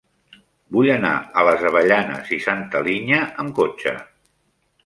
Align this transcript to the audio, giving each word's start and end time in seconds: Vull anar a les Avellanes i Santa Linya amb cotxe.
Vull 0.77 0.89
anar 0.93 1.11
a 1.41 1.43
les 1.49 1.67
Avellanes 1.71 2.33
i 2.39 2.39
Santa 2.49 2.85
Linya 2.89 3.23
amb 3.45 3.55
cotxe. 3.61 3.95